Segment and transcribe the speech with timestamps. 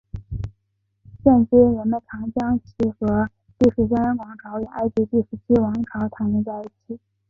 [1.23, 6.99] 现今人们常将其和第十六王朝与埃及第十七王朝谈论在一起。